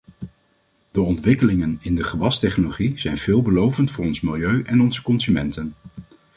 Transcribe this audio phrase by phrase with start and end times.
[0.91, 5.73] De ontwikkelingen in de gewastechnologie zijn veelbelovend voor ons milieu en onze consumenten.